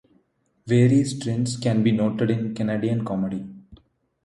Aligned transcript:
Various 0.65 1.19
trends 1.19 1.55
can 1.57 1.83
be 1.83 1.91
noted 1.91 2.31
in 2.31 2.55
Canadian 2.55 3.05
comedy. 3.05 3.47